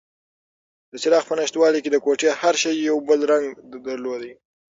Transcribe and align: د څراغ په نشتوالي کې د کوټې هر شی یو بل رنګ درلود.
د 0.91 0.93
څراغ 1.01 1.23
په 1.27 1.33
نشتوالي 1.39 1.79
کې 1.83 1.89
د 1.91 1.97
کوټې 2.05 2.29
هر 2.41 2.55
شی 2.61 2.73
یو 2.89 2.97
بل 3.07 3.19
رنګ 3.31 3.45
درلود. 3.87 4.21